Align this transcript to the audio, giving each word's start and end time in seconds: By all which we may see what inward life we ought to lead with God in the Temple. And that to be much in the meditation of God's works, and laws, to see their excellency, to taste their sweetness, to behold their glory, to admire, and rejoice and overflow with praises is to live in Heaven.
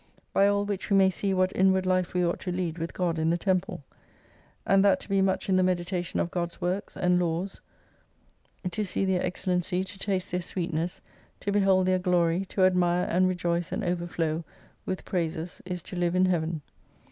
By 0.33 0.47
all 0.47 0.65
which 0.65 0.89
we 0.89 0.97
may 0.97 1.11
see 1.11 1.31
what 1.31 1.51
inward 1.55 1.85
life 1.85 2.15
we 2.15 2.25
ought 2.25 2.39
to 2.39 2.51
lead 2.51 2.79
with 2.79 2.91
God 2.91 3.19
in 3.19 3.29
the 3.29 3.37
Temple. 3.37 3.83
And 4.65 4.83
that 4.83 4.99
to 5.01 5.07
be 5.09 5.21
much 5.21 5.47
in 5.47 5.57
the 5.57 5.61
meditation 5.61 6.19
of 6.19 6.31
God's 6.31 6.59
works, 6.59 6.97
and 6.97 7.19
laws, 7.19 7.61
to 8.71 8.83
see 8.83 9.05
their 9.05 9.23
excellency, 9.23 9.83
to 9.83 9.99
taste 9.99 10.31
their 10.31 10.41
sweetness, 10.41 11.01
to 11.41 11.51
behold 11.51 11.85
their 11.85 11.99
glory, 11.99 12.45
to 12.45 12.63
admire, 12.65 13.05
and 13.11 13.27
rejoice 13.27 13.71
and 13.71 13.83
overflow 13.83 14.43
with 14.87 15.05
praises 15.05 15.61
is 15.67 15.83
to 15.83 15.95
live 15.95 16.15
in 16.15 16.25
Heaven. 16.25 16.63